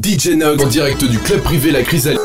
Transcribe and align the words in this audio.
DJ 0.00 0.34
Nog 0.34 0.60
en 0.60 0.68
direct 0.68 1.04
du 1.04 1.18
club 1.18 1.42
privé 1.42 1.70
La 1.70 1.84
Chrysalide. 1.84 2.20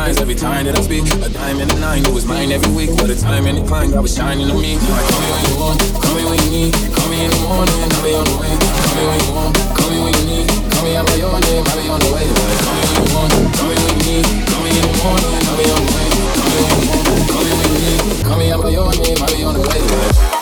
Times 0.00 0.20
every 0.20 0.34
time 0.34 0.64
that 0.64 0.78
I 0.78 0.80
speak. 0.80 1.04
A 1.20 1.28
diamond 1.28 1.68
and 1.68 1.72
a 1.72 1.78
nine, 1.80 2.02
it 2.08 2.12
was 2.12 2.24
mine 2.24 2.52
every 2.52 2.72
week. 2.72 2.90
What 2.96 3.10
a 3.10 3.18
time 3.20 3.44
and 3.46 3.58
a 3.58 3.64
climb, 3.68 3.90
God 3.92 4.02
was 4.02 4.14
shining 4.16 4.48
on 4.50 4.60
me. 4.60 4.80
Like, 4.80 5.06
call 5.12 5.20
me 5.20 5.28
when 5.36 5.44
you 5.50 5.56
want, 5.60 5.78
call 6.00 6.14
me 6.16 6.24
when 6.24 6.38
you 6.44 6.50
need. 6.56 6.72
Call 6.96 7.08
me 7.12 7.18
in 7.24 7.30
the 7.30 7.40
morning, 7.44 7.76
I'll 7.84 8.04
be 8.04 8.12
on 8.16 8.24
the 8.24 8.36
way. 8.40 8.54
Call 8.80 8.94
me 8.96 9.02
when 9.10 9.20
you 9.20 9.32
want, 9.36 9.52
call 9.76 9.90
me 9.92 9.98
when 10.00 10.14
you 10.16 10.24
need. 10.30 10.48
Call 10.72 10.82
me 10.84 10.96
out 10.96 11.04
by 11.04 11.16
your 11.20 11.36
name, 11.36 11.64
I'll 11.68 11.76
be 11.76 11.84
on 11.92 12.00
the 12.00 12.10
way. 12.16 12.26
Like, 12.32 12.60
call 12.64 12.74
me 12.76 12.84
when 12.88 12.96
you 12.96 13.12
want, 13.12 13.32
call 13.52 13.68
me 13.68 13.76
when 13.76 13.92
you 13.92 14.04
need. 14.08 14.26
Call 14.48 14.60
me 14.64 14.70
in 14.72 14.84
the 14.88 14.94
morning, 15.04 15.32
I'll 15.36 15.58
be 15.60 15.66
on 15.68 15.82
the 15.84 15.92
way. 15.92 16.08
Call 16.32 16.48
me 16.48 16.60
when 16.64 16.80
you 16.80 16.88
want, 16.88 17.28
call 17.28 17.42
me 17.44 17.52
when 17.60 17.68
you 17.68 17.80
need. 17.84 18.00
Call 18.24 18.38
me 18.40 18.46
out 18.56 18.60
by 18.64 18.70
your 18.72 18.88
name, 19.04 19.18
I'll 19.20 19.36
be 19.36 19.44
on 19.44 19.52
the 19.52 19.64
way. 19.68 19.80
Like, 19.84 20.39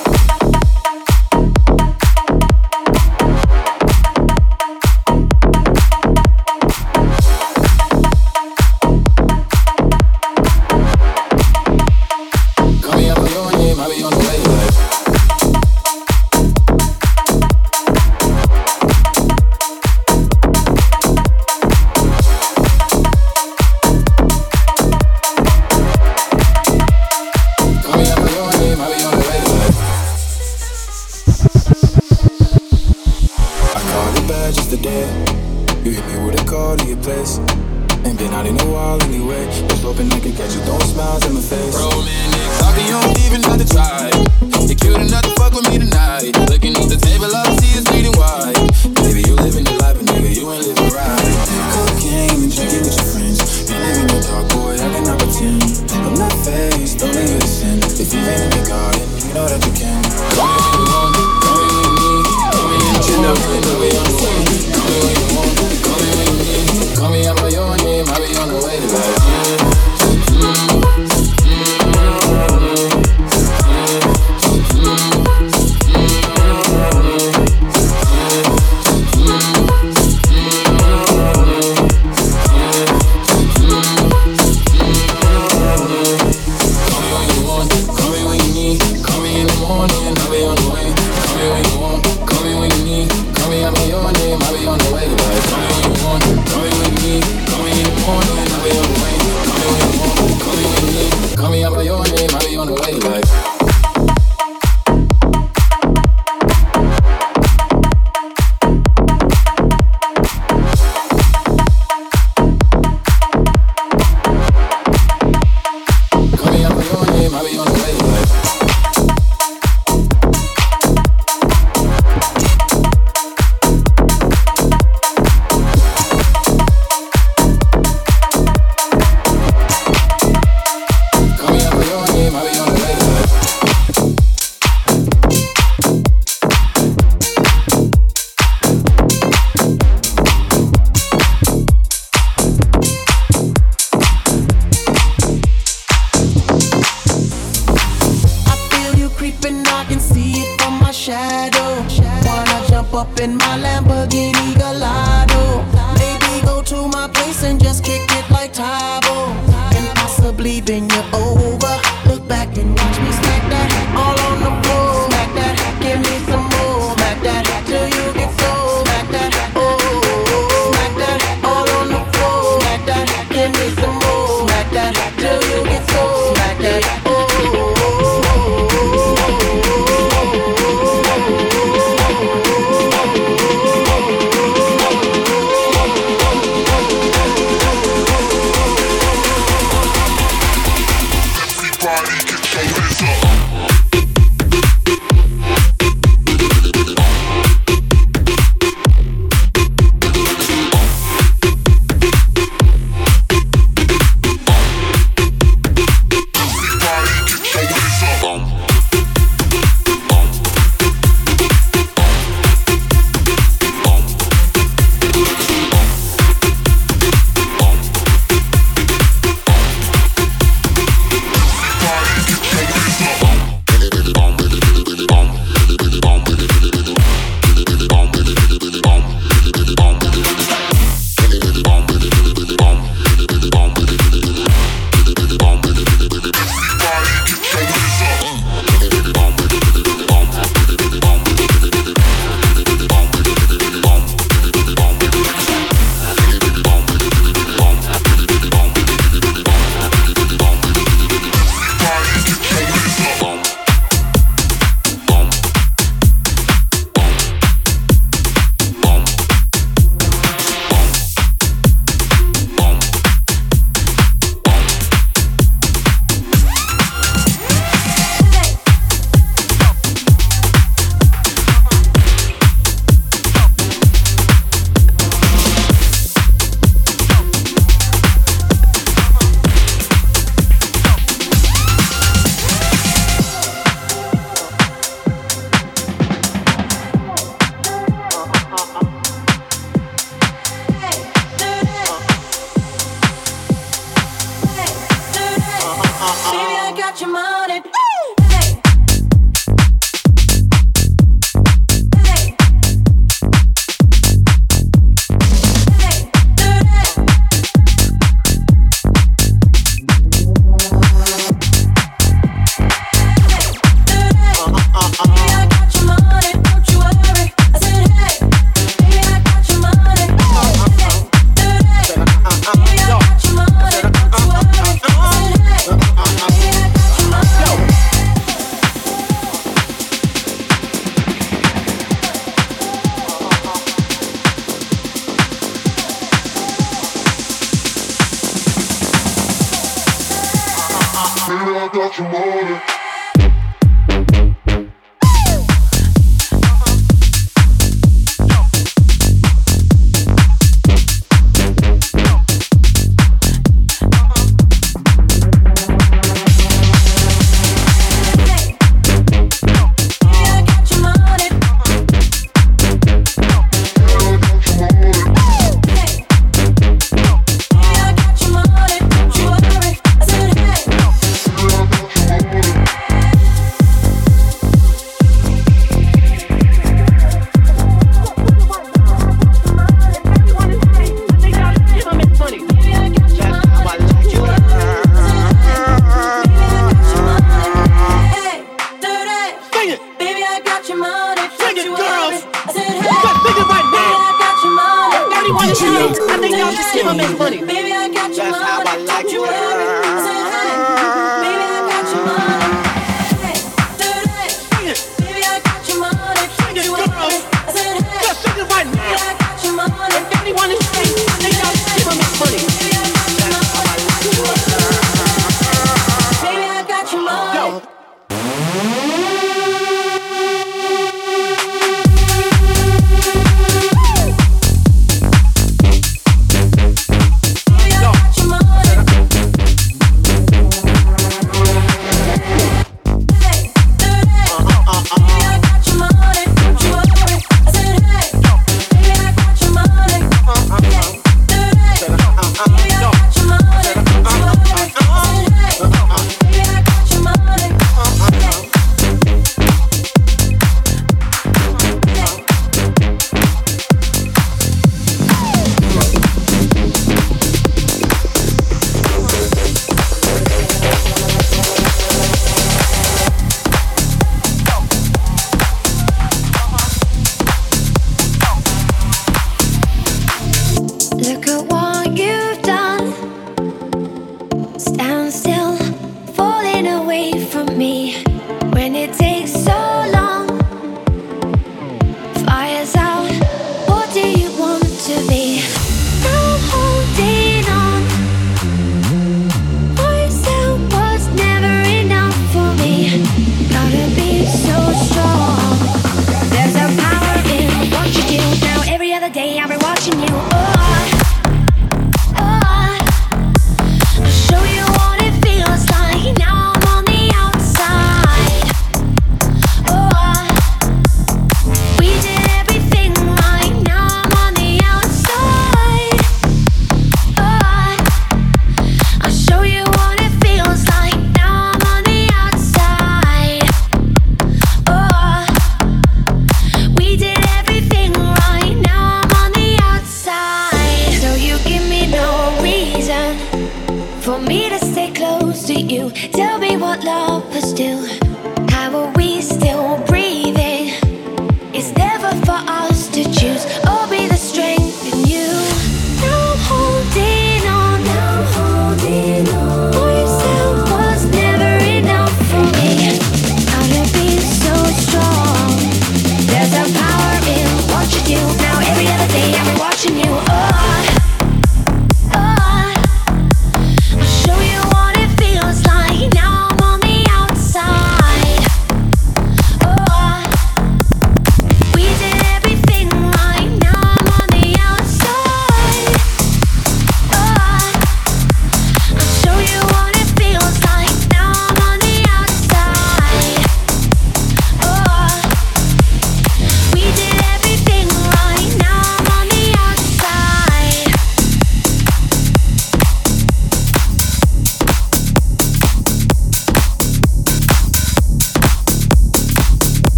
you 535.96 536.38
me 536.38 536.56
what 536.56 536.84
Don't 536.84 537.17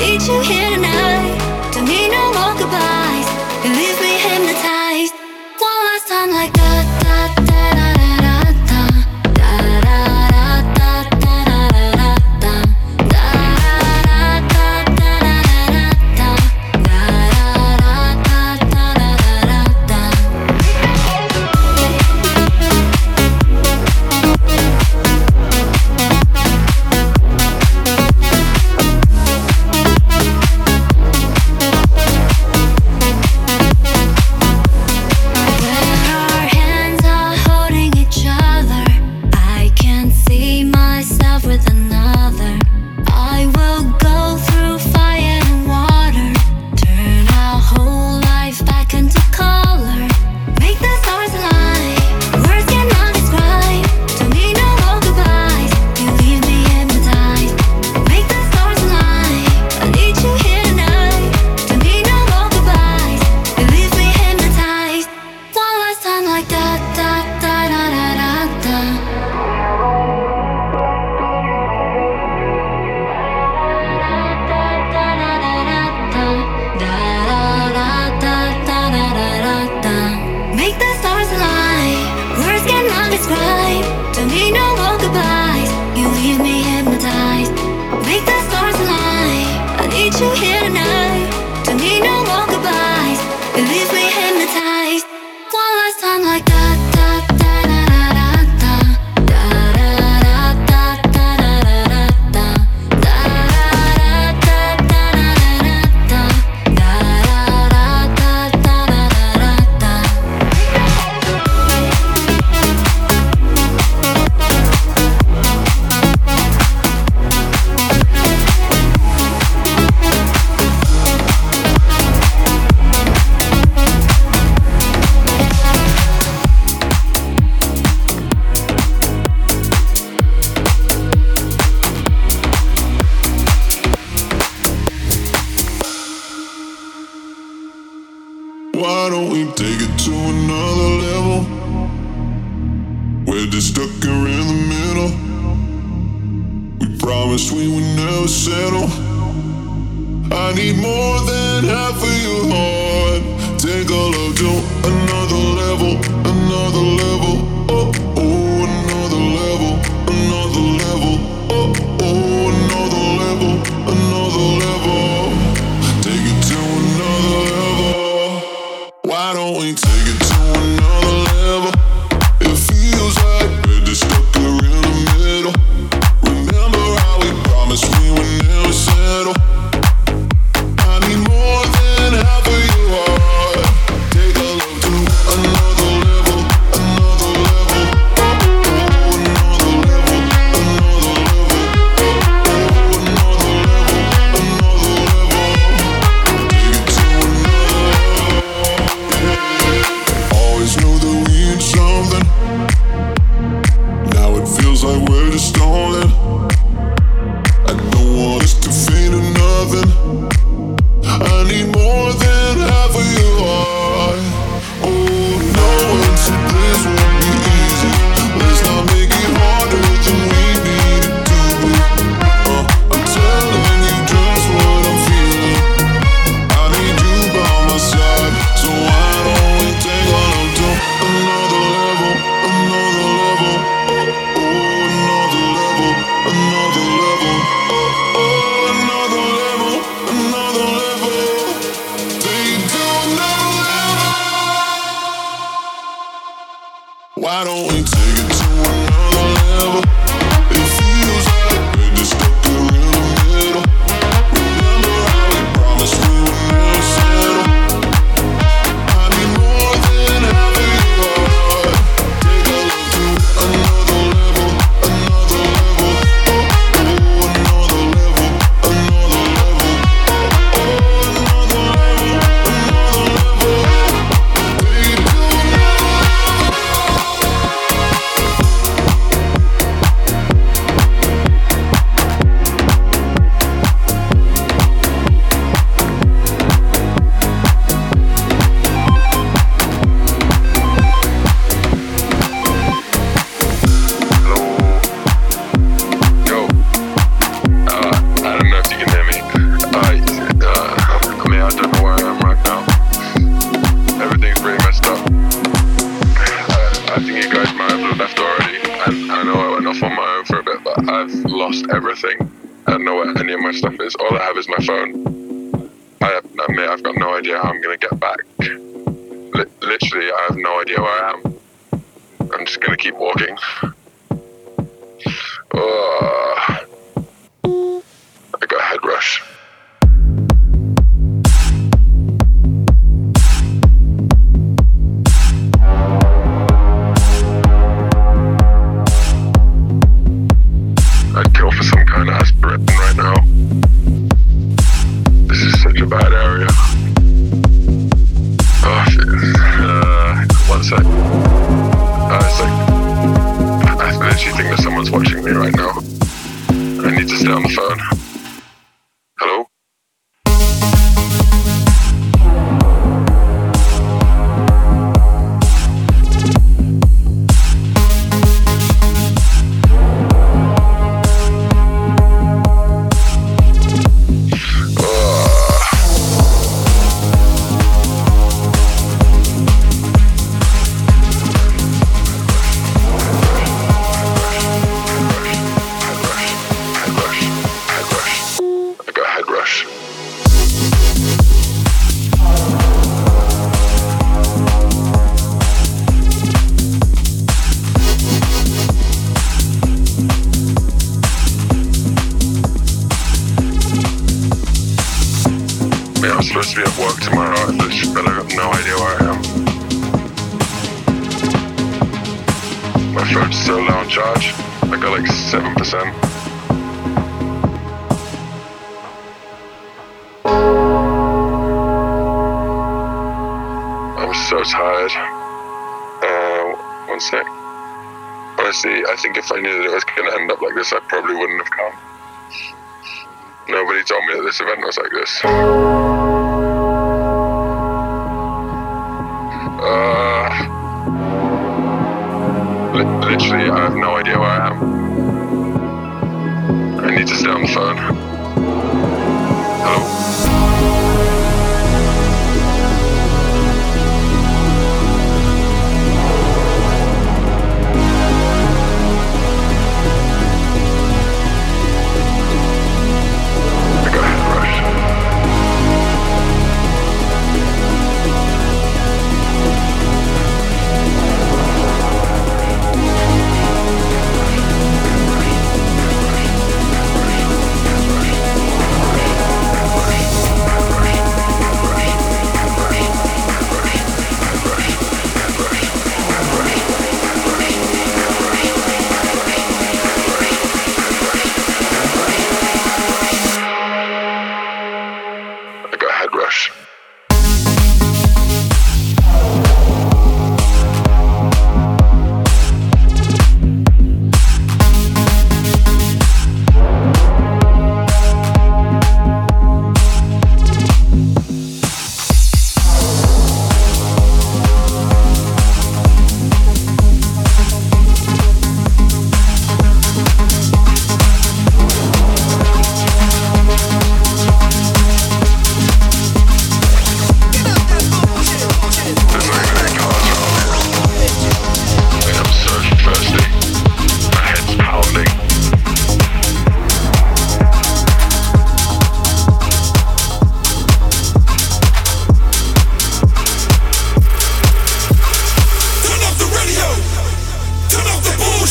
need. 0.00 0.22
You 0.22 0.40
hear 0.40 0.78
me 0.78 1.09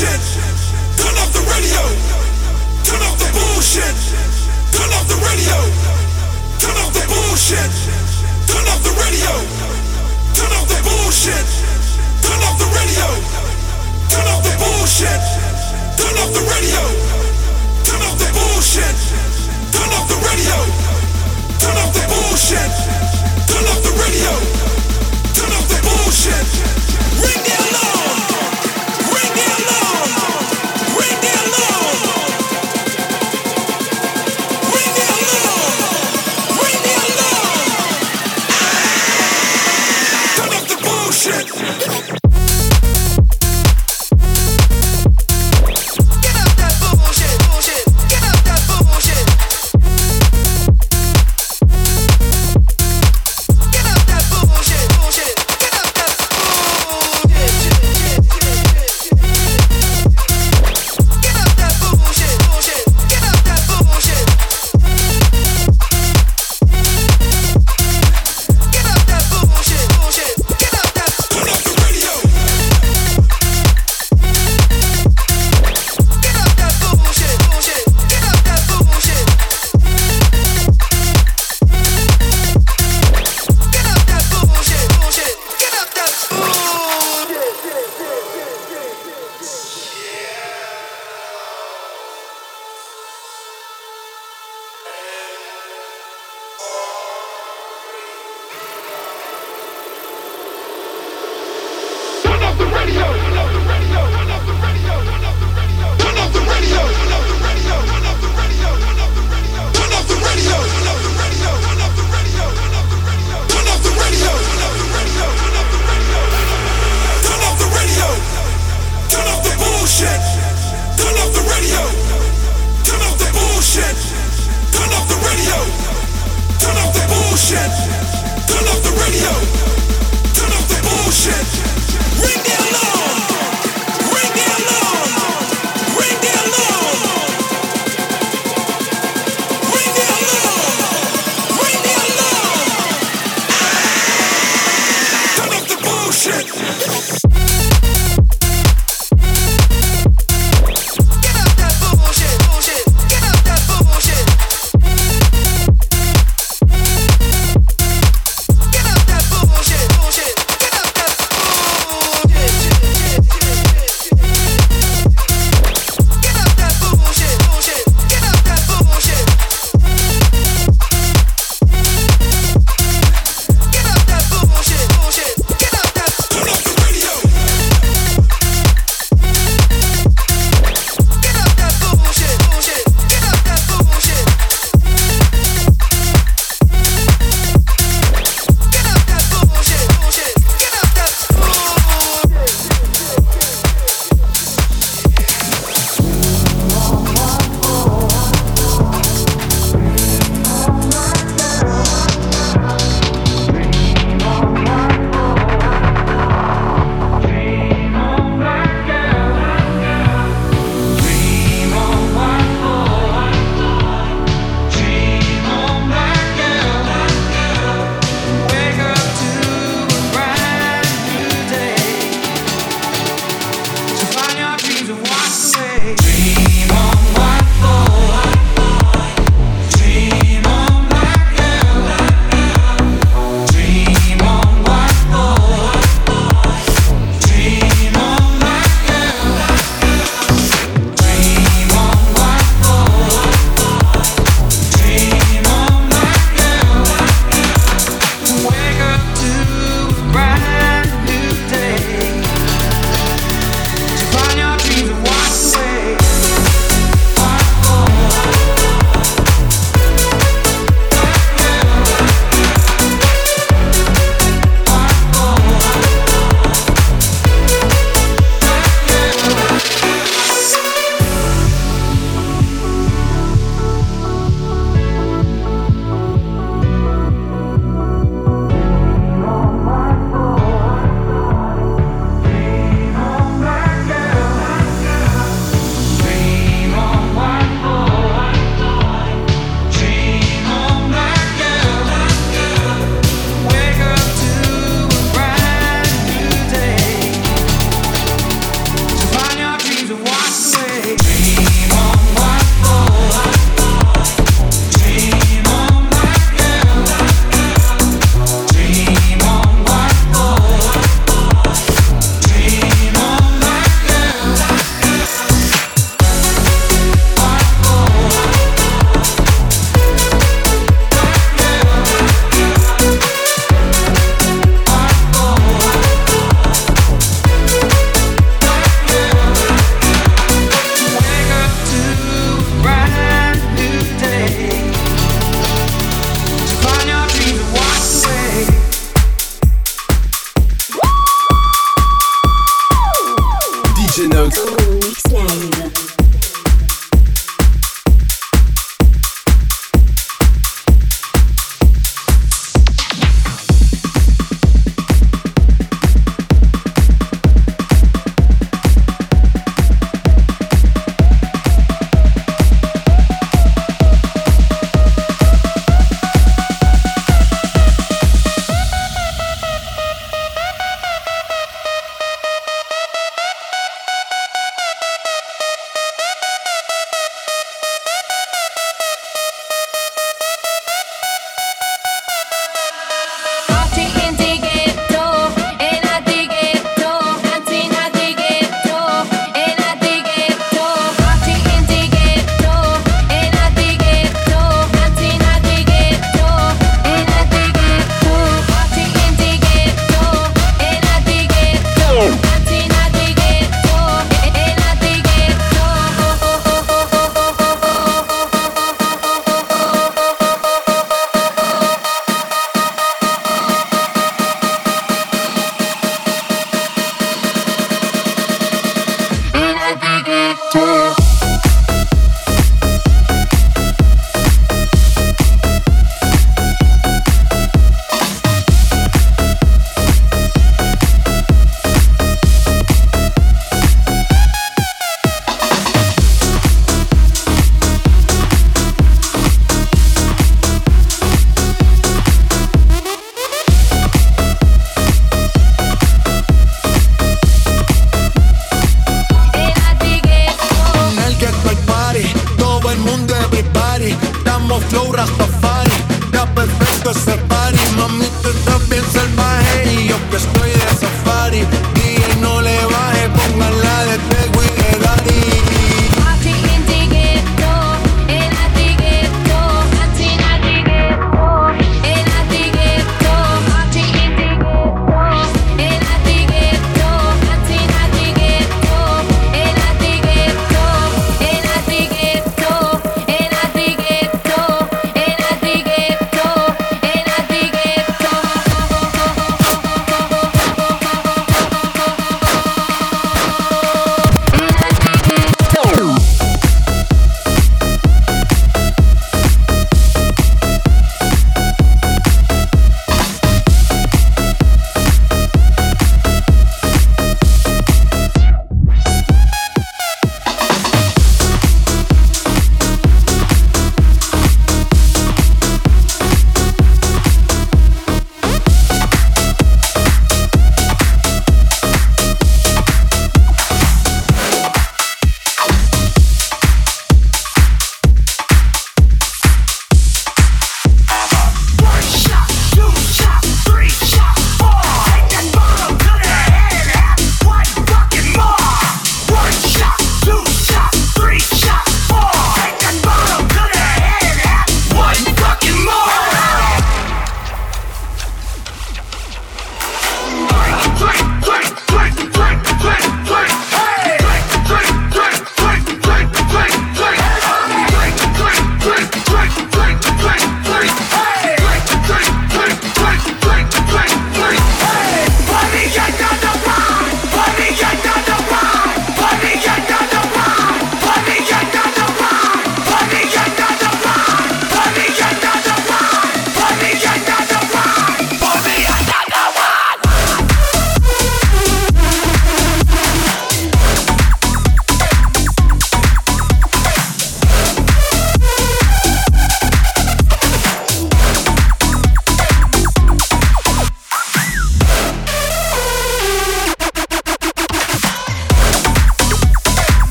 bullshit. 0.00 0.24
Turn 0.96 1.16
off 1.20 1.32
the 1.32 1.44
radio. 1.52 1.82
Turn 2.84 3.02
off 3.04 3.18
the 3.20 3.28
bullshit. 3.36 3.96
Turn 4.72 4.90
off 4.96 5.06
the 5.08 5.18
radio. 5.28 5.58
Turn 6.56 6.76
off 6.80 6.92
the 6.96 7.04
bullshit. 7.04 7.72
Turn 8.48 8.64
off 8.68 8.80
the 8.80 8.92
radio. 8.96 9.34
Turn 10.32 10.52
off 10.56 10.66
the 10.68 10.80
bullshit. 10.80 11.48
Turn 12.24 12.40
off 12.48 12.56
the 12.56 12.68
radio. 12.72 13.08
Turn 14.08 14.26
off 14.32 14.40
the 14.40 14.54
bullshit. 14.56 15.22
Turn 16.00 16.16
off 16.16 16.32
the 16.32 16.44
radio. 16.48 16.84
Turn 17.84 18.00
off 18.00 18.16
the 18.16 18.28
bullshit. 18.32 18.96
Turn 19.72 19.90
off 20.00 20.08
the 20.08 20.16
radio. 20.16 20.58
Turn 21.60 21.76
off 21.76 21.92
the 21.92 22.04
bullshit. 22.08 22.72
Turn 23.52 23.64
off 23.68 23.80
the 23.84 23.92
radio. 24.00 24.32
Turn 25.36 25.52
off 25.52 25.66
the 25.68 25.78
bullshit. 25.84 26.48
Ring 27.20 27.42
the 27.44 27.54
alarm. 27.68 28.09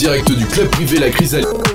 Direct 0.00 0.32
du 0.32 0.46
club 0.46 0.66
privé 0.70 0.98
La 0.98 1.10
Chrysalide. 1.10 1.69